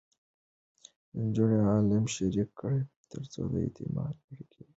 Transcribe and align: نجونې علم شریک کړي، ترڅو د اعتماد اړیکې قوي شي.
نجونې 1.19 1.59
علم 1.69 2.05
شریک 2.13 2.49
کړي، 2.59 2.81
ترڅو 3.11 3.41
د 3.51 3.53
اعتماد 3.65 4.13
اړیکې 4.29 4.61
قوي 4.63 4.65
شي. 4.65 4.69